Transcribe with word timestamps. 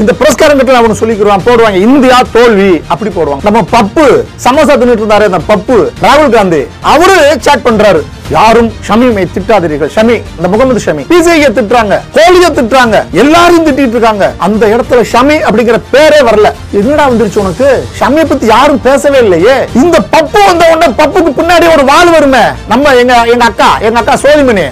இந்த 0.00 0.12
புரஸ்காரங்கத்துல 0.20 0.78
அவனு 0.80 1.00
சொல்லிக்கிறான் 1.00 1.44
போடுவாங்க. 1.46 1.78
இந்தியா 1.86 2.18
தோல்வி 2.34 2.70
அப்படி 2.92 3.10
போடுவாங்க. 3.16 3.44
நம்ம 3.48 3.60
பப்பு 3.74 4.04
சமோசா 4.44 4.74
தின்னுட்டு 4.80 5.02
இருந்தாரு 5.02 5.26
அந்த 5.30 5.40
பப்பு 5.50 5.76
ராகுல் 6.04 6.34
காந்தி. 6.36 6.60
அவரு 6.92 7.16
சேட் 7.46 7.66
பண்றாரு. 7.66 8.00
யாரும் 8.36 8.70
ஷமிமை 8.86 9.24
திட்டாதீர்கள். 9.34 9.90
ஷமி 9.96 10.16
இந்த 10.36 10.48
முகமது 10.52 10.80
ஷமி. 10.84 11.02
பிசிஐ 11.10 11.48
திட்டுறாங்க 11.56 11.94
கோலிய 12.16 12.48
திட்டுறாங்க 12.58 12.96
எல்லாரும் 13.22 13.66
திட்டிட்டு 13.66 13.96
இருக்காங்க. 13.96 14.26
அந்த 14.46 14.62
இடத்துல 14.74 15.00
ஷமி 15.12 15.36
அப்படிங்கிற 15.48 15.78
பேரே 15.94 16.20
வரல. 16.28 16.50
என்னடா 16.80 17.06
வந்துருச்சு 17.10 17.42
உனக்கு? 17.44 17.68
ஷமியை 18.00 18.26
பத்தி 18.30 18.46
யாரும் 18.54 18.80
பேசவே 18.88 19.20
இல்லையே. 19.26 19.56
இந்த 19.82 19.98
பப்பு 20.14 20.40
வந்த 20.48 20.70
உடனே 20.74 20.88
பப்புக்கு 21.02 21.32
பின்னாடி 21.40 21.68
ஒரு 21.74 21.84
வால் 21.90 22.14
வருமே. 22.16 22.44
நம்ம 22.72 22.94
எங்க 23.02 23.14
எங்க 23.34 23.44
அக்கா 23.50 23.70
எங்க 23.88 24.00
அக்கா 24.02 24.16
சோதிமணி 24.24 24.66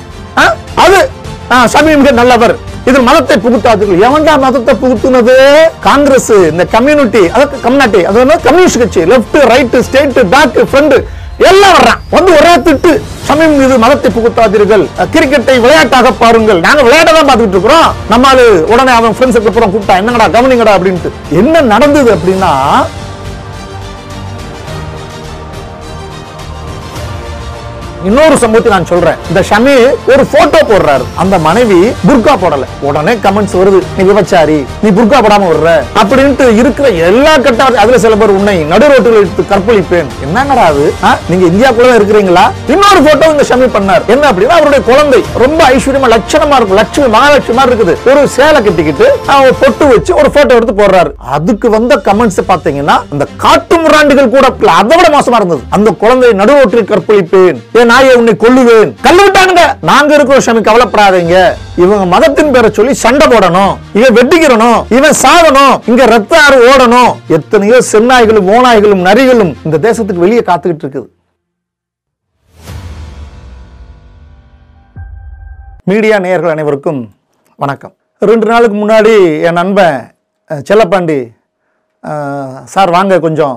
அது 0.84 0.98
ஷமி 1.74 1.92
மிக 2.00 2.10
நல்லவர். 2.22 2.56
இதில் 2.88 3.06
மதத்தை 3.08 3.36
புகுத்தாதீர்கள் 3.44 4.02
எவன்டா 4.08 4.34
மதத்தை 4.44 4.74
புகுத்துனது? 4.82 5.36
காங்கிரஸ் 5.86 6.34
இந்த 6.52 6.64
கம்யூனிட்டி 6.74 7.22
அதாவது 7.34 7.60
கம்யூனிட்டி 7.64 8.00
அது 8.10 8.18
வந்து 8.22 8.36
கம்யூனிஸ்ட் 8.48 8.80
கட்சி 8.82 9.02
left 9.12 9.38
right 9.52 9.78
state 9.88 10.18
back 10.34 10.58
front 10.72 10.96
எல்லாம் 11.48 11.74
வர்றான். 11.76 12.00
வந்து 12.14 12.30
ஒரே 12.36 12.52
திட்டு. 12.66 12.92
சமயம் 13.26 13.58
மீது 13.60 13.74
மதத்தை 13.82 14.08
புகுத்தாதீர்கள். 14.14 14.84
கிரிக்கெட்டை 15.14 15.56
விளையாட்டாக 15.64 16.10
பாருங்கள். 16.22 16.60
நாங்க 16.66 16.82
விளையாட 16.86 17.10
தான் 17.16 17.28
பார்த்துட்டு 17.28 17.56
இருக்கிறோம். 17.56 17.88
அது 18.32 18.46
உடனே 18.72 18.92
அவன் 18.98 19.14
ஃப்ரெண்ட்ஸுக்கு 19.16 19.50
அப்புறம் 19.50 19.72
கூப்பிட்டா 19.74 19.98
என்னங்கடா 20.00 20.26
கவனிங்கடா? 20.36 20.72
அப்படின்ட்டு. 20.78 21.12
என்ன 21.40 21.60
நடந்தது 21.72 22.10
அப்படின்னா 22.16 22.52
இன்னொரு 28.04 28.36
சம்பவத்தை 28.42 28.72
நான் 28.72 28.88
சொல்றேன். 28.90 29.16
இந்த 29.28 29.40
ஷமி 29.50 29.74
ஒரு 30.12 30.24
போட்டோ 30.32 30.60
போடுறாரு. 30.70 31.04
அந்த 31.22 31.38
மனைவி 31.46 31.78
புர்கா 32.08 32.34
போடல. 32.42 32.64
உடனே 32.88 33.12
கமெண்ட்ஸ் 33.24 33.56
வருது. 33.60 33.80
நீ 33.96 34.04
விபச்சாரி. 34.10 34.58
நீ 34.82 34.88
புர்கா 34.98 35.18
போடாம 35.24 35.48
வர்ற 35.52 35.70
அப்படின்ட்டு 36.00 36.56
இருக்கிற 36.62 36.88
எல்லா 36.88 37.32
கட்ட 37.36 37.64
அதுல 37.82 37.98
சில 37.98 38.16
பேர் 38.20 38.34
உன்னை 38.38 38.56
நடு 38.72 38.88
ரோட்டில் 38.88 39.18
எடுத்து 39.20 39.44
கற்பழிப்பேன். 39.52 40.08
என்னங்கடா 40.26 40.64
அது? 40.72 40.84
நீங்க 41.30 41.44
இந்தியாக்குள்ள 41.50 41.92
இருக்கிறீங்களா? 41.98 42.44
இன்னொரு 42.74 43.02
போட்டோ 43.06 43.28
இந்த 43.34 43.44
ஷமி 43.50 43.68
பண்ணார். 43.76 44.06
என்ன 44.14 44.30
அப்படின்னா 44.30 44.56
அவருடைய 44.58 44.80
குழந்தை. 44.90 45.20
ரொம்ப 45.44 45.60
ஐஸ்வர்யமா 45.68 46.10
லட்சணமா 46.14 46.56
இருக்கும். 46.58 46.80
லட்சுமி 46.80 47.08
மகாலட்சுமி 47.16 47.62
இருக்குது. 47.68 47.96
ஒரு 48.10 48.28
சேலை 48.28 48.62
கட்டிக்கிட்டு 48.62 49.06
பொட்டு 49.60 49.86
வச்சு 49.86 50.14
ஒரு 50.16 50.30
போட்டோ 50.30 50.54
எடுத்து 50.54 50.76
போடுறாரு. 50.82 51.12
அதுக்கு 51.36 51.70
வந்த 51.70 52.00
கமெண்ட்ஸ் 52.04 52.40
பாத்தீங்கன்னா 52.52 52.96
அந்த 53.12 53.26
காட்டு 53.36 53.76
முராண்டிகள் 53.82 54.32
கூட 54.36 54.46
அதை 54.78 54.96
விட 54.96 55.08
மோசமா 55.16 55.38
இருந்தது. 55.40 55.62
அந்த 55.76 55.90
குழந்தை 55.90 56.30
நடுவோட்டில் 56.40 56.88
கற்பழிப்பேன். 56.92 57.86
நாயை 57.90 58.12
உன்னை 58.20 58.32
கொல்லுவேன். 58.44 58.90
கல்லு 59.06 59.22
விட்டானுங்க. 59.24 59.64
நாங்க 59.90 60.10
இருக்கிற 60.16 60.38
சாமி 60.46 60.60
கவலைப்படாதீங்க. 60.68 61.36
இவங்க 61.82 62.04
மதத்தின் 62.14 62.52
பேரை 62.54 62.70
சொல்லி 62.78 62.94
சண்டை 63.02 63.26
போடணும். 63.32 63.74
இவன் 63.98 64.16
வெட்டிக்கிறணும். 64.18 64.80
இவன் 64.96 65.20
சாகணும். 65.24 65.76
இங்க 65.90 66.06
ரத்த 66.14 66.40
ஆறு 66.46 66.58
ஓடணும். 66.70 67.12
எத்தனையோ 67.36 67.78
சென்னாய்களும் 67.92 68.50
ஓநாய்களும் 68.56 69.06
நரிகளும் 69.08 69.54
இந்த 69.66 69.78
தேசத்துக்கு 69.86 70.24
வெளியே 70.26 70.42
காத்துக்கிட்டு 70.50 70.84
இருக்குது. 70.86 71.08
மீடியா 75.90 76.16
நேயர்கள் 76.26 76.54
அனைவருக்கும் 76.54 77.00
வணக்கம். 77.64 77.94
ரெண்டு 78.30 78.46
நாளுக்கு 78.50 78.76
முன்னாடி 78.80 79.12
என் 79.48 79.58
நண்பன் 79.58 79.98
செல்லப்பாண்டி 80.68 81.18
சார் 82.72 82.90
வாங்க 82.96 83.18
கொஞ்சம். 83.26 83.56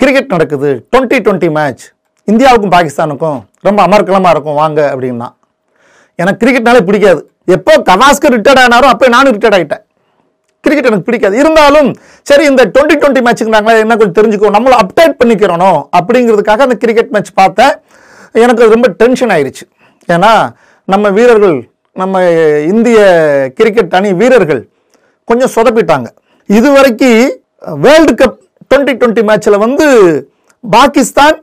கிரிக்கெட் 0.00 0.32
நடக்குது. 0.34 0.70
Twenty 0.90 1.18
twenty 1.24 1.50
match. 1.58 1.84
இந்தியாவுக்கும் 2.28 2.72
பாகிஸ்தானுக்கும் 2.76 3.38
ரொம்ப 3.66 3.80
அமர்க்கலமாக 3.88 4.32
இருக்கும் 4.34 4.58
வாங்க 4.62 4.80
அப்படின்னா. 4.92 5.28
எனக்கு 6.22 6.40
கிரிக்கெட்னாலே 6.42 6.82
பிடிக்காது. 6.88 7.20
எப்போ 7.56 7.72
கவாஸ்கர் 7.90 8.34
ரிட்டையர்ட் 8.36 8.62
ஆனாரோ 8.64 8.88
அப்போ 8.94 9.06
நானும் 9.14 9.34
ரிட்டையர்ட் 9.36 9.56
ஆகிட்டேன் 9.58 9.84
கிரிக்கெட் 10.64 10.88
எனக்கு 10.90 11.06
பிடிக்காது. 11.08 11.34
இருந்தாலும் 11.42 11.88
சரி 12.28 12.44
இந்த 12.50 12.62
டுவெண்ட்டி 12.72 12.96
டுவெண்ட்டி 13.02 13.22
மேட்ச்சுக்குறாங்களே 13.26 13.82
என்ன 13.84 13.94
கொஞ்சம் 14.00 14.18
தெரிஞ்சுக்கோ 14.18 14.50
நம்மளை 14.56 14.76
அப்டேட் 14.82 15.14
பண்ணிக்கிறணும் 15.20 15.78
அப்படிங்கிறதுக்காக 15.98 16.64
அந்த 16.66 16.76
கிரிக்கெட் 16.82 17.12
மேட்ச் 17.14 17.30
பார்த்தேன். 17.40 17.72
எனக்கு 18.44 18.72
ரொம்ப 18.74 18.88
டென்ஷன் 19.02 19.32
ஆயிடுச்சு 19.36 19.64
ஏன்னா 20.08 20.32
நம்ம 20.92 21.08
வீரர்கள் 21.18 21.56
நம்ம 22.00 22.22
இந்திய 22.72 22.98
கிரிக்கெட் 23.58 23.96
அணி 23.98 24.10
வீரர்கள் 24.20 24.62
கொஞ்சம் 25.28 25.52
சொதப்பிட்டாங்க. 25.56 26.08
இதுவரைக்கும் 26.58 27.22
வேர்ல்டு 27.86 28.12
கப் 28.20 28.38
டுவெண்ட்டி 28.70 28.94
டுவெண்ட்டி 29.00 29.22
மேட்ச்சில் 29.30 29.62
வந்து 29.64 29.86
பாகிஸ்தான் 30.64 31.36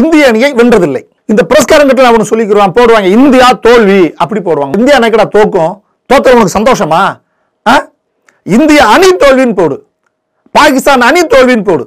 இந்திய 0.00 0.26
அணியை 0.26 0.50
வென்றதில்லை. 0.60 1.02
இந்த 1.26 1.42
புரஸ்காரங்கத்தில் 1.50 2.08
அவனு 2.10 2.30
சொல்லிக்கிறான் 2.30 2.74
போடுவாங்க 2.78 3.08
இந்தியா 3.18 3.48
தோல்வி 3.66 4.14
அப்படி 4.22 4.40
போடுவாங்க. 4.40 4.74
இந்தியா 4.78 4.96
அணைக்கடா 4.98 5.26
தோக்கும்? 5.36 5.72
தோத்த 6.10 6.34
உனக்கு 6.34 6.56
சந்தோஷமா? 6.58 7.02
ஆ? 7.66 7.74
இந்திய 8.56 8.80
அணி 8.94 9.08
தோல்வின்னு 9.22 9.56
போடு. 9.60 9.76
பாகிஸ்தான் 10.50 11.00
அணி 11.00 11.20
தோல்வின்னு 11.20 11.66
போடு. 11.70 11.84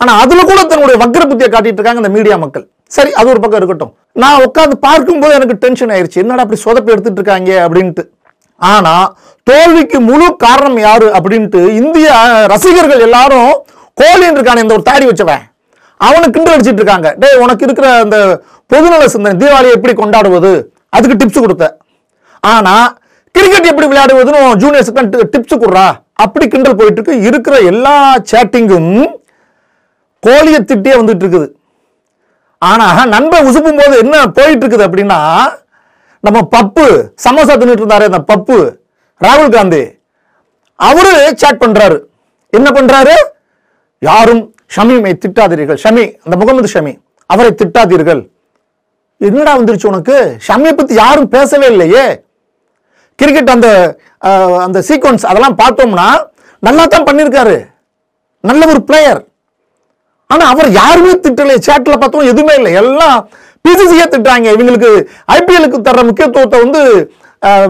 ஆனால் 0.00 0.20
அதில் 0.22 0.48
கூட 0.50 0.60
தன்னுடைய 0.64 0.96
வக்ர 1.02 1.22
புத்தியை 1.30 1.48
காட்டிட்டு 1.50 1.80
இருக்காங்க 1.80 2.02
இந்த 2.02 2.12
மீடியா 2.16 2.36
மக்கள். 2.36 2.64
சரி 2.96 3.12
அது 3.12 3.28
ஒரு 3.28 3.40
பக்கம் 3.40 3.60
இருக்கட்டும். 3.60 3.92
நான் 4.22 4.42
உட்காந்து 4.46 4.76
பார்க்கும்போது 4.86 5.34
எனக்கு 5.34 5.54
டென்ஷன் 5.64 5.90
ஆயிடுச்சு 5.90 6.22
என்னடா 6.22 6.42
அப்படி 6.44 6.60
சொதப்பி 6.64 6.92
எடுத்துட்டு 6.94 7.20
இருக்காங்க 7.20 7.52
அப்படின்ட்டு. 7.66 8.04
ஆனால் 8.60 9.06
தோல்விக்கு 9.50 10.00
முழு 10.00 10.36
காரணம் 10.36 10.78
யாரு 10.78 11.06
அப்படின்ட்டு 11.18 11.62
இந்திய 11.80 12.08
ரசிகர்கள் 12.46 13.04
எல்லாரும் 13.08 13.52
கோலின்னு 14.00 14.38
இருக்கான 14.38 14.60
இந்த 14.60 14.74
ஒரு 14.74 14.82
தாடி 14.82 15.06
வச்சவன். 15.06 15.42
அவனை 16.06 16.26
கிண்டல் 16.34 16.54
அடிச்சிட்டு 16.54 16.82
இருக்காங்க. 16.82 17.08
டேய் 17.22 17.40
உனக்கு 17.44 17.64
இருக்கிற 17.66 17.88
அந்த 18.04 18.18
பொதுநல 18.72 19.06
சிந்தனை 19.14 19.34
தீபாவளியை 19.40 19.74
எப்படி 19.76 19.94
கொண்டாடுவது? 20.02 20.52
அதுக்கு 20.96 21.18
டிப்ஸ் 21.20 21.44
கொடுத்த. 21.44 21.66
ஆனா 22.52 22.74
கிரிக்கெட் 23.36 23.70
எப்படி 23.70 23.88
விளையாடுவதுன்னு 23.90 24.40
ஜூனியர்ஸுக்கு 24.62 25.26
டிப்ஸ் 25.34 25.62
கொடுறா. 25.64 25.86
அப்படி 26.24 26.46
கிண்டல் 26.52 26.78
போயிட்டு 26.80 26.98
இருக்கு. 27.00 27.14
இருக்கிற 27.28 27.54
எல்லா 27.72 27.94
சேட்டிங்கும் 28.30 28.92
கோழியை 30.26 30.60
திட்டியே 30.70 30.94
வந்துட்டு 31.00 31.24
இருக்குது. 31.24 31.48
ஆனா 32.70 32.86
நண்பன் 33.14 33.46
உசுப்பும் 33.50 33.80
போது 33.80 33.94
என்ன 34.02 34.16
போயிட்டு 34.38 34.62
இருக்குது 34.62 34.86
அப்படின்னா 34.86 35.20
நம்ம 36.26 36.40
பப்பு 36.54 36.84
சமோசா 37.24 37.54
தின்னுட்டு 37.60 37.84
இருந்தாரு 37.84 38.04
அந்த 38.10 38.20
பப்பு 38.32 38.56
ராகுல் 39.24 39.54
காந்தி. 39.56 39.82
அவரு 40.88 41.14
சேட் 41.40 41.62
பண்றாரு. 41.62 41.96
என்ன 42.58 42.68
பண்றாரு? 42.76 43.14
யாரும் 44.08 44.42
ஷமீமை 44.74 45.12
திட்டாதீர்கள். 45.22 45.78
ஷமி 45.84 46.04
அந்த 46.24 46.34
முகமது 46.42 46.68
ஷமி 46.74 46.92
அவரை 47.32 47.50
திட்டாதீர்கள். 47.60 48.22
என்னடா 49.26 49.52
வந்துருச்சு 49.58 49.90
உனக்கு? 49.92 50.16
ஷமியை 50.46 50.72
பத்தி 50.78 50.94
யாரும் 51.02 51.28
பேசவே 51.34 51.66
இல்லையே. 51.74 52.04
கிரிக்கெட் 53.20 53.52
அந்த 53.54 53.68
அந்த 54.64 54.78
சீக்வன்ஸ் 54.88 55.24
அதெல்லாம் 55.30 55.56
பார்த்தோம்னா 55.60 56.08
நல்லா 56.66 56.84
தான் 56.94 57.06
பண்ணியிருக்காரு 57.08 57.56
நல்ல 58.48 58.62
ஒரு 58.72 58.80
பிளேயர் 58.88 59.20
ஆனா 60.32 60.44
அவர் 60.52 60.68
யாருமே 60.80 61.12
திட்டலை 61.24 61.56
சேட்டில் 61.66 62.00
பார்த்தோம் 62.02 62.28
எதுவுமே 62.32 62.54
இல்லை. 62.58 62.72
எல்லாம் 62.82 63.18
பிசிசியே 63.66 64.06
திட்டாங்க 64.12 64.46
இவங்களுக்கு 64.56 64.90
ஐபிஎலுக்கு 65.36 65.78
தர்ற 65.88 66.02
முக்கியத்துவத்தை 66.08 66.58
வந்து 66.64 66.80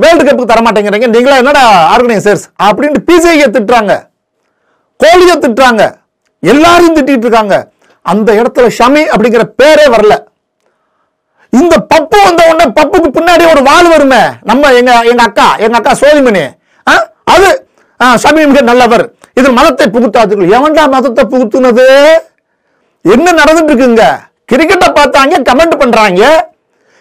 வேர்ல்டு 0.03 0.25
கப்புக்கு 0.26 0.50
தர 0.53 0.62
மாட்டேங்கிறீங்க. 0.66 1.09
நீங்களா 1.16 1.41
என்னடா 1.43 1.64
ஆர்கனைசர்ஸ் 1.94 2.44
அப்படின்ட்டு 2.69 3.06
பிசிஐயை 3.10 3.49
திட்டுறாங்க. 3.56 3.93
கோலியை 5.04 5.37
திட்டுறாங்க. 5.44 5.82
எல்லாரையும் 6.43 6.97
திட்டிட்டு 6.97 7.25
இருக்காங்க. 7.27 7.71
அந்த 8.03 8.33
இடத்துல 8.33 8.71
ஷமி 8.79 9.03
அப்படிங்கிற 9.15 9.43
பேரே 9.63 9.85
வரல. 9.95 10.15
இந்த 11.51 11.87
பப்பு 11.95 12.19
வந்த 12.25 12.43
உடனே 12.51 12.71
பப்புக்கு 12.71 13.09
பின்னாடி 13.19 13.51
ஒரு 13.51 13.63
வாழ் 13.63 13.89
வருமே. 13.89 14.23
நம்ம 14.43 14.73
எங்க 14.73 15.01
எங்க 15.03 15.23
அக்கா 15.23 15.57
எங்க 15.57 15.77
அக்கா 15.77 15.93
சோதிமணி 16.01 16.55
ஆ? 16.89 17.11
அது 17.25 17.67
ஆ, 18.03 18.15
ஷமி 18.15 18.47
மிக 18.47 18.61
நல்லவர். 18.61 19.13
இதில் 19.35 19.53
மதத்தை 19.53 19.87
புகுத்தாதீர்கள். 19.87 20.53
எவன்டா 20.59 20.89
மதத்தை 20.89 21.25
புகுத்துனது? 21.25 21.87
என்ன 23.03 23.33
நடந்துட்டு 23.33 23.73
இருக்குங்க? 23.73 24.05
கிரிக்கெட்டை 24.53 24.89
பார்த்தாங்க 24.93 25.43
கமெண்ட் 25.51 25.79
பண்றாங்க. 25.79 26.51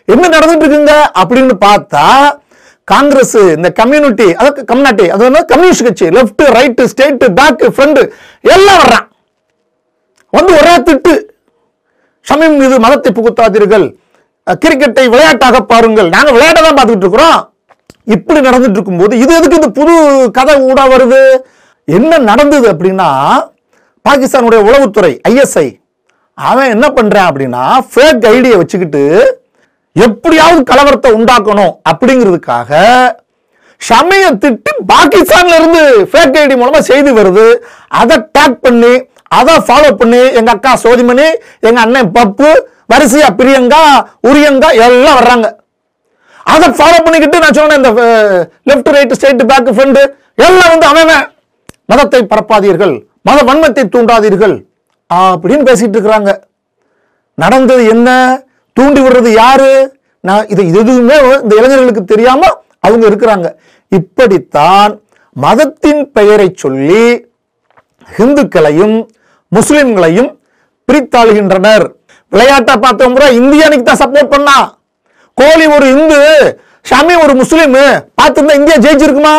என்ன 0.06 0.28
நடந்துட்டு 0.28 0.66
இருக்குங்க? 0.66 0.94
அப்படின்னு 1.20 1.52
பார்த்தா 1.66 2.40
காங்கிரஸ் 2.84 3.36
இந்த 3.36 3.70
கம்யூனிட்டி 3.72 4.34
அதாவது 4.34 4.66
கம்யூனிட்டி 4.66 5.10
அது 5.10 5.24
வந்து 5.24 5.46
கம்யூனிஸ்ட் 5.46 5.84
கட்சி. 5.84 6.06
Left 6.06 6.44
right 6.58 6.88
state 6.94 7.28
back 7.42 7.68
front 7.78 8.12
எல்லாம் 8.42 8.78
வர்றான். 8.78 9.11
வந்து 10.38 10.52
ஒரே 10.60 10.74
திட்டு. 10.88 11.14
ஷமீம் 12.26 12.58
மீது 12.62 12.76
மதத்தை 12.86 13.12
புகுத்தாதீர்கள். 13.18 13.86
கிரிக்கெட்டை 14.64 15.06
விளையாட்டாக 15.14 15.58
பாருங்கள். 15.72 16.10
நாங்கள் 16.16 16.36
விளையாட 16.36 16.60
தான் 16.66 16.78
பார்த்துக்கிட்டு 16.78 17.08
இருக்கிறோம். 17.08 17.40
இப்படி 18.16 18.40
நடந்துட்டு 18.48 18.78
இருக்கும்போது 18.78 19.14
இது 19.24 19.32
எதுக்கு 19.40 19.60
இந்த 19.60 19.70
புது 19.80 19.94
கதை 20.38 20.56
ஊடா 20.70 20.86
வருது? 20.94 21.22
என்ன 21.98 22.20
நடந்தது 22.30 22.68
அப்படின்னா 22.74 23.10
பாகிஸ்தானுடைய 24.06 24.60
உளவுத்துறை 24.68 25.12
ஐஎஸ்ஐ 25.30 25.68
அவன் 26.38 26.72
என்ன 26.76 26.86
பண்றான் 26.98 27.30
அப்படின்னா 27.30 27.64
ஃபேக் 27.92 28.26
ஐடியை 28.36 28.58
வச்சுக்கிட்டு 28.60 29.04
எப்படியாவது 29.96 30.62
கலவரத்தை 30.72 31.12
உண்டாக்கணும் 31.18 31.74
அப்படிங்கிறதுக்காக 31.92 32.80
ஷமிய 33.82 34.26
திட்டி 34.44 34.74
பாகிஸ்தான்ல 34.92 35.58
இருந்து 35.60 35.84
ஃபேக் 36.12 36.38
ஐடி 36.42 36.56
மூலமா 36.62 36.82
செய்தி 36.90 37.12
வருது. 37.20 37.46
அதை 38.02 38.18
டேக் 38.38 38.58
பண்ணி 38.66 38.94
அதை 39.38 39.54
ஃபாலோ 39.68 39.90
பண்ணி 40.00 40.22
எங்க 40.40 40.52
அக்கா 40.56 40.72
சோதிமணி 40.84 41.28
எங்க 41.68 41.80
அண்ணன் 41.86 42.12
பப்பு 42.18 42.50
வரிசையா 42.92 43.28
பிரியங்கா 43.40 43.82
உரியங்கா 44.30 44.70
எல்லாம் 44.86 45.18
வர்றாங்க. 45.20 45.48
அதை 46.54 46.68
ஃபாலோ 46.78 46.98
பண்ணிக்கிட்டு 47.06 47.42
நான் 47.44 47.58
சொன்னேன் 47.60 47.80
இந்த 47.82 47.92
left 48.70 48.92
right 48.96 49.16
straight 49.18 49.44
back 49.52 49.70
front 49.78 50.02
எல்லாம் 50.46 50.72
வந்து 50.74 50.88
அவன். 50.92 51.14
மதத்தை 51.92 52.22
பரப்பாதீர்கள் 52.34 52.94
மத 53.28 53.38
வன்மத்தை 53.50 53.84
தூண்டாதீர்கள் 53.94 54.56
அப்படின்னு 55.10 55.68
பேசிட்டு 55.70 55.96
இருக்கிறாங்க. 55.96 56.32
நடந்தது 57.38 57.84
என்ன? 57.94 58.10
தூண்டி 58.78 59.00
விடுறது 59.06 59.32
யாரு? 59.42 59.72
நான் 60.28 60.50
இதை 60.54 60.64
இது 60.70 60.80
எதுவுமே 60.84 61.16
இந்த 61.44 61.54
இளைஞர்களுக்கு 61.60 62.04
தெரியாம 62.14 62.42
அவங்க 62.86 63.04
இருக்கிறாங்க. 63.10 63.48
இப்படித்தான் 63.92 64.92
மதத்தின் 65.36 66.04
பெயரை 66.18 66.48
சொல்லி 66.64 67.04
இந்துக்களையும் 68.24 68.96
முஸ்லிம்களையும் 69.56 70.30
பிரித்தாளுகின்றனர். 70.88 71.86
விளையாட்டை 72.34 72.76
பார்த்தோம் 72.84 73.16
கூட 73.18 73.26
இந்தியா 73.40 73.66
அன்னைக்கு 73.68 73.88
தான் 73.88 74.02
சப்போர்ட் 74.04 74.34
பண்ணா. 74.34 74.58
கோலி 75.38 75.66
ஒரு 75.76 75.88
இந்து 75.96 76.20
ஷமி 76.90 77.16
ஒரு 77.24 77.34
முஸ்லீம் 77.42 77.76
பார்த்துருந்தா 78.20 78.60
இந்தியா 78.60 78.78
ஜெயிச்சிருக்குமா? 78.86 79.34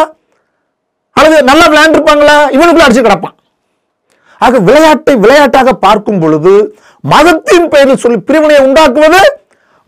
அல்லது 1.16 1.38
நல்லா 1.50 1.64
விளையாண்டுருப்பாங்களா? 1.70 2.36
இவனுக்குள்ள 2.56 2.86
அடிச்சு 2.86 3.06
கிடப்பான். 3.06 3.36
ஆக 4.44 4.58
விளையாட்டை 4.68 5.14
விளையாட்டாக 5.24 5.72
பார்க்கும் 5.84 6.20
பொழுது 6.22 6.52
மதத்தின் 7.12 7.68
பெயரில் 7.72 8.02
சொல்லி 8.04 8.18
பிரிவினையை 8.28 8.60
உண்டாக்குவது 8.66 9.20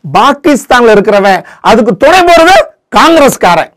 பாகிஸ்தான்ல 0.04 0.94
இருக்கிறவன். 0.96 1.40
அதுக்கு 1.70 1.92
துணை 2.02 2.20
போறது 2.30 2.54
காங்கிரஸ்காரன். 2.96 3.70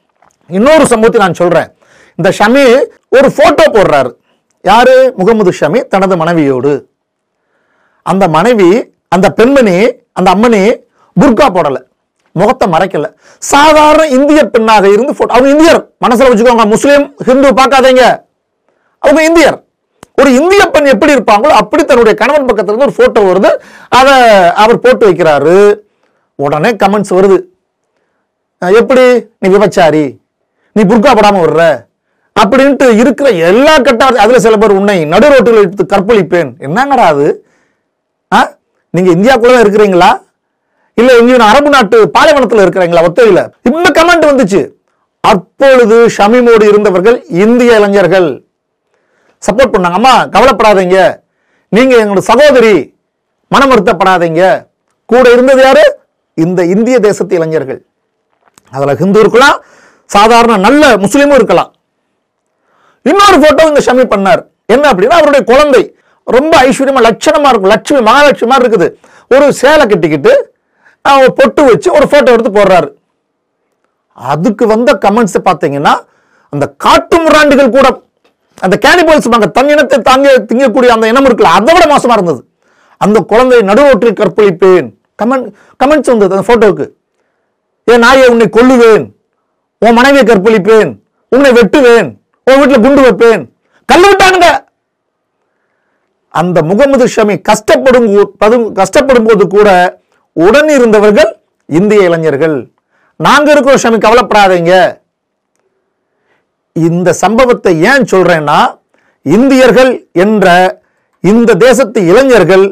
இன்னொரு 0.57 0.85
சம்பவத்தை 0.91 1.21
நான் 1.23 1.39
சொல்றேன். 1.41 1.69
இந்த 2.19 2.29
ஷமி 2.39 2.63
ஒரு 3.17 3.29
போட்டோ 3.39 3.65
போடுறாரு. 3.75 4.11
யாரு? 4.68 5.14
முகமது 5.18 5.52
ஷமி 5.60 5.88
தனது 5.88 6.18
மனைவியோடு. 6.18 6.90
அந்த 8.04 8.28
மனைவி 8.28 8.94
அந்த 9.08 9.30
பெண்மணி 9.30 9.94
அந்த 10.14 10.34
அம்மனி 10.36 10.80
புர்கா 11.22 11.46
போடல. 11.50 11.84
முகத்தை 12.31 12.68
மறைக்கல. 12.68 13.14
சாதாரண 13.40 14.08
இந்திய 14.08 14.46
பெண்ணாக 14.46 14.90
இருந்து 14.90 15.12
photo- 15.12 15.28
அவங்க 15.28 15.50
இந்தியர். 15.50 15.92
மனசுல 16.08 16.31
வச்சுக்கோங்க 16.31 16.66
முஸ்லீம் 16.66 17.16
ஹிந்து 17.18 17.52
பார்க்காதீங்க. 17.52 18.22
அவங்க 19.00 19.24
இந்தியர். 19.24 19.64
ஒரு 20.16 20.34
இந்திய 20.34 20.66
பெண் 20.66 20.86
எப்படி 20.86 21.14
இருப்பாங்களோ 21.16 21.50
அப்படி 21.50 21.86
தன்னுடைய 21.86 22.18
கணவன் 22.18 22.46
பக்கத்துல 22.46 22.74
இருந்து 22.74 22.86
ஒரு 22.86 22.92
போட்டோ 22.92 23.22
வருது. 23.22 23.62
அதை 23.90 24.14
அவர் 24.48 24.80
போட்டு 24.80 25.12
வைக்கிறாரு. 25.12 25.80
உடனே 26.36 26.69
கமெண்ட்ஸ் 26.69 27.10
வருது. 27.10 27.44
எப்படி? 28.74 29.28
நீ 29.40 29.50
விபச்சாரி. 29.50 30.19
நீ 30.74 30.84
புர்கா 30.84 31.14
போடாம 31.14 31.40
வர்ற 31.40 31.87
அப்படின்ட்டு 32.39 32.98
இருக்கிற 32.98 33.30
எல்லா 33.30 33.78
கட்ட 33.78 34.06
அதில் 34.06 34.39
சில 34.39 34.57
பேர் 34.57 34.72
உன்னை 34.72 35.06
நடு 35.06 35.30
ரோட்டில் 35.30 35.56
எடுத்து 35.56 35.98
கற்பழிப்பேன். 35.98 36.50
என்னங்கடா 36.60 37.06
அது? 37.06 37.45
ஆ? 38.34 38.56
நீங்கள் 38.89 39.13
இந்தியாக்குள்ளே 39.13 39.54
தான் 39.54 39.63
இருக்கிறீங்களா? 39.63 40.25
இல்லை 40.94 41.18
எங்கேயும் 41.18 41.39
அரபு 41.39 41.69
நாட்டு 41.69 42.10
பாலைவனத்தில் 42.10 42.60
இருக்கிறீங்களா 42.60 43.06
ஒத்தையில்? 43.06 43.50
இந்த 43.62 44.04
கமெண்ட் 44.04 44.30
வந்துச்சு. 44.30 44.72
அப்பொழுது 45.19 46.06
ஷமீமோடு 46.18 46.63
இருந்தவர்கள் 46.63 47.25
இந்திய 47.30 47.75
இளைஞர்கள். 47.75 48.44
சப்போர்ட் 49.51 49.75
பண்ணாங்க. 49.78 49.92
அம்மா 49.92 50.25
கவலைப்படாதீங்க. 50.25 51.19
நீங்கள் 51.69 52.07
எங்களோட 52.07 52.18
சகோதரி. 52.18 52.95
மனம் 53.50 53.72
வருத்தப்படாதீங்க. 53.72 54.68
கூட 55.06 55.31
இருந்தது 55.31 55.62
யாரு? 55.62 56.00
இந்த 56.33 56.66
இந்திய 56.66 57.00
தேசத்து 57.00 57.36
இளைஞர்கள். 57.36 57.86
அதில் 58.72 58.95
ஹிந்து 58.95 59.19
இருக்கலாம். 59.19 59.63
சாதாரண 60.06 60.57
நல்ல 60.57 60.98
முஸ்லீமும் 60.98 61.33
இருக்கலாம். 61.33 61.74
இன்னொரு 63.09 63.38
போட்டோ 63.44 63.63
இங்க 63.69 63.81
ஷமி 63.88 64.06
பண்ணார். 64.13 64.42
என்ன 64.74 64.86
அப்படின்னா 64.92 65.18
அவருடைய 65.19 65.44
குழந்தை. 65.51 65.83
ரொம்ப 66.36 66.54
ஐஸ்வர்யமா 66.68 67.01
லட்சணமா 67.07 67.50
இருக்கும். 67.51 67.74
லட்சுமி 67.74 68.00
மகாலட்சுமி 68.09 68.50
மாதிரி 68.51 68.65
இருக்குது. 68.65 68.88
ஒரு 69.36 69.45
சேலை 69.62 69.83
கட்டிக்கிட்டு 69.86 70.33
பொட்டு 71.38 71.62
வச்சு 71.68 71.89
ஒரு 71.98 72.06
போட்டோ 72.12 72.31
எடுத்து 72.36 72.51
போடுறாரு. 72.57 72.89
அதுக்கு 74.31 74.63
வந்த 74.74 74.92
கமெண்ட்ஸ் 75.06 75.38
பார்த்தீங்கன்னா 75.48 75.94
அந்த 76.54 76.65
காட்டு 76.83 77.18
முராண்டிகள் 77.24 77.75
கூட 77.77 77.88
அந்த 78.65 78.75
கேனிபல்ஸ் 78.86 79.31
பாங்க 79.31 79.48
தன் 79.56 79.71
இனத்தை 79.74 79.98
தாங்க 80.09 80.27
திங்கக்கூடிய 80.50 80.92
அந்த 80.94 81.07
இனம் 81.12 81.27
இருக்குல்ல 81.27 81.51
அதை 81.57 81.74
விட 81.75 81.86
மோசமா 81.94 82.15
இருந்தது. 82.18 82.42
அந்த 82.98 83.18
குழந்தை 83.31 83.59
நடுவோற்றில் 83.69 84.19
கற்பழிப்பேன். 84.19 84.88
கமெண்ட் 85.21 85.48
கமெண்ட்ஸ் 85.83 86.12
வந்தது 86.13 86.36
அந்த 86.36 86.45
போட்டோவுக்கு 86.50 86.86
ஏன் 87.92 88.04
நாயை 88.06 88.27
உன்னை 88.33 88.48
கொல்லுவேன். 88.57 89.06
உன் 89.86 89.98
மனைவியை 90.00 90.25
கற்பழிப்பேன். 90.31 90.92
உன்னை 91.36 91.51
வெட்டுவேன். 91.59 92.09
உன் 92.49 92.59
வீட்டில் 92.59 92.83
குண்டு 92.85 93.01
வைப்பேன். 93.05 93.44
கல் 93.89 94.07
விட்டானுங்க. 94.07 94.49
அந்த 96.33 96.57
முகமது 96.69 97.05
ஷமி 97.15 97.35
கஷ்டப்படும் 97.49 98.07
கஷ்டப்படும் 98.79 99.27
போது 99.27 99.44
கூட 99.55 99.69
உடன் 100.45 100.69
இருந்தவர்கள் 100.77 101.31
இந்திய 101.79 102.07
இளைஞர்கள். 102.09 102.57
நாங்க 103.25 103.47
இருக்கிறோம் 103.53 103.83
ஷமி 103.83 103.99
கவலைப்படாதீங்க. 104.05 104.73
இந்த 106.88 107.09
சம்பவத்தை 107.23 107.73
ஏன் 107.91 108.05
சொல்றேன்னா 108.11 108.59
இந்தியர்கள் 109.25 109.91
என்ற 110.25 110.47
இந்த 111.23 111.51
தேசத்து 111.65 111.99
இளைஞர்கள் 112.11 112.65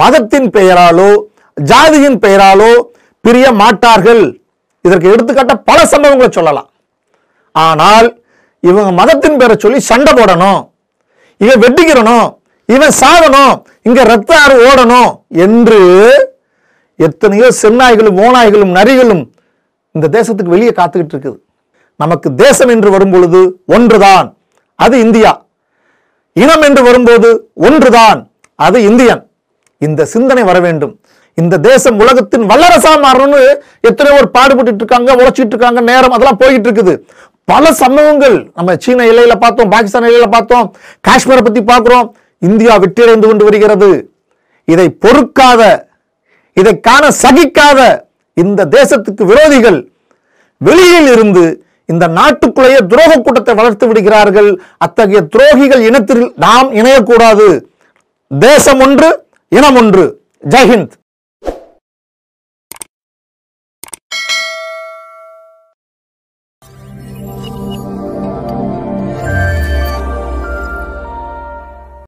மதத்தின் 0.00 0.48
பெயராலோ 0.56 1.10
ஜாதியின் 1.56 2.18
பெயராலோ 2.24 2.72
பிரிய 3.24 3.46
மாட்டார்கள். 3.62 4.22
இதற்கு 4.84 5.12
எடுத்துக்காட்ட 5.14 5.54
பல 5.70 5.78
சம்பவங்களை 5.92 6.30
சொல்லலாம். 6.38 6.68
ஆனால் 7.54 8.08
இவங்க 8.68 8.90
மதத்தின் 9.00 9.38
பேரை 9.40 9.56
சொல்லி 9.64 9.80
சண்டை 9.90 10.12
போடணும். 10.20 10.60
இவன் 11.44 11.62
வெட்டிக்கிறணும். 11.64 12.28
இவன் 12.74 12.94
சாகணும். 13.02 13.54
இங்க 13.88 14.02
ரத்த 14.12 14.30
ஆறு 14.42 14.54
ஓடணும் 14.68 15.10
என்று 15.44 15.80
எத்தனையோ 17.06 17.48
செந்நாய்களும் 17.62 18.18
ஓநாய்களும் 18.24 18.74
நரிகளும் 18.78 19.24
இந்த 19.96 20.06
தேசத்துக்கு 20.16 20.54
வெளியே 20.54 20.72
காத்துக்கிட்டு 20.78 21.14
இருக்குது. 21.14 21.38
நமக்கு 22.02 22.28
தேசம் 22.44 22.72
என்று 22.74 22.88
வரும் 22.94 23.12
பொழுது 23.14 23.40
ஒன்றுதான் 23.76 24.28
அது 24.84 24.96
இந்தியா. 25.06 25.32
இனம் 26.42 26.64
என்று 26.68 26.82
வரும்போது 26.88 27.28
ஒன்றுதான் 27.66 28.20
அது 28.66 28.78
இந்தியன். 28.90 29.22
இந்த 29.86 30.02
சிந்தனை 30.14 30.42
வர 30.48 30.58
வேண்டும். 30.66 30.94
இந்த 31.40 31.54
தேசம் 31.68 32.00
உலகத்தின் 32.02 32.44
வல்லரசா 32.50 32.92
மாறணும்னு 33.04 33.42
எத்தனையோ 33.88 34.18
ஒரு 34.22 34.28
பாடுபட்டு 34.36 34.82
இருக்காங்க 34.82 35.10
உழைச்சிட்டு 35.20 35.54
இருக்காங்க 35.54 35.80
நேரம் 35.90 36.14
அதெல்லாம் 36.16 36.40
போயிட்டு 36.42 36.68
இருக்குது. 36.68 36.94
பல 37.50 37.72
சம்பவங்கள் 37.80 38.36
நம்ம 38.54 38.74
சீன 38.84 39.04
எல்லையில 39.12 39.34
பார்த்தோம் 39.44 39.72
பாகிஸ்தான் 39.74 40.06
எல்லையில 40.08 40.28
பார்த்தோம் 40.36 40.66
காஷ்மீரை 41.08 41.42
பத்தி 41.46 41.62
பார்க்கிறோம். 41.62 42.06
இந்தியா 42.48 42.74
வெற்றியடைந்து 42.84 43.26
கொண்டு 43.30 43.44
வருகிறது. 43.48 43.90
இதை 44.72 44.86
பொறுக்காத 45.04 45.62
இதை 46.60 46.72
காண 46.88 47.04
சகிக்காத 47.22 47.80
இந்த 48.42 48.60
தேசத்துக்கு 48.76 49.24
விரோதிகள் 49.30 49.78
வெளியில் 50.60 51.08
இருந்து 51.14 51.44
இந்த 51.92 52.04
நாட்டுக்குள்ளேயே 52.18 52.80
துரோக 52.90 53.12
கூட்டத்தை 53.20 53.54
வளர்த்து 53.54 53.86
விடுகிறார்கள். 53.86 54.50
அத்தகைய 54.84 55.20
துரோகிகள் 55.34 55.82
இனத்தில் 55.88 56.24
நாம் 56.44 56.68
இணையக்கூடாது. 56.80 57.48
தேசம் 58.30 58.80
ஒன்று 58.86 59.08
இனம் 59.48 59.76
ஒன்று. 59.82 60.04
ஜெய்ஹிந்த் 60.54 60.94